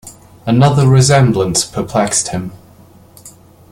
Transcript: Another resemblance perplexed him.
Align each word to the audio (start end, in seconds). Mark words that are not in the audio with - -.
Another 0.47 0.87
resemblance 0.87 1.63
perplexed 1.63 2.29
him. 2.29 2.53